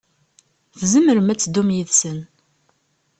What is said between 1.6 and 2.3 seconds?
yid-sen.